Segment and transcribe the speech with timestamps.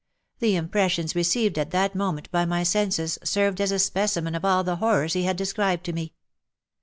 [0.39, 4.63] The impressions received at that moment by my senses served as a specimen of all
[4.63, 6.15] the horrors he had described to me.